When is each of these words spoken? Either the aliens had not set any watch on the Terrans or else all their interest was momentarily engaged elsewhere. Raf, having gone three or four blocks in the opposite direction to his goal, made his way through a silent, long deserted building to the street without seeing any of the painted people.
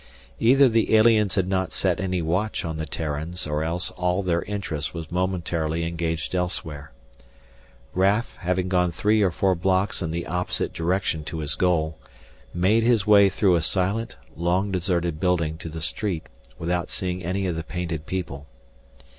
Either 0.39 0.67
the 0.67 0.95
aliens 0.95 1.35
had 1.35 1.47
not 1.47 1.71
set 1.71 1.99
any 1.99 2.23
watch 2.23 2.65
on 2.65 2.77
the 2.77 2.87
Terrans 2.87 3.45
or 3.45 3.63
else 3.63 3.91
all 3.91 4.23
their 4.23 4.41
interest 4.45 4.95
was 4.95 5.11
momentarily 5.11 5.83
engaged 5.85 6.33
elsewhere. 6.33 6.91
Raf, 7.93 8.33
having 8.39 8.67
gone 8.67 8.89
three 8.89 9.21
or 9.21 9.29
four 9.29 9.53
blocks 9.53 10.01
in 10.01 10.09
the 10.09 10.25
opposite 10.25 10.73
direction 10.73 11.23
to 11.25 11.37
his 11.37 11.53
goal, 11.53 11.99
made 12.51 12.81
his 12.81 13.05
way 13.05 13.29
through 13.29 13.53
a 13.53 13.61
silent, 13.61 14.17
long 14.35 14.71
deserted 14.71 15.19
building 15.19 15.55
to 15.59 15.69
the 15.69 15.81
street 15.81 16.23
without 16.57 16.89
seeing 16.89 17.23
any 17.23 17.45
of 17.45 17.55
the 17.55 17.63
painted 17.63 18.07
people. 18.07 18.47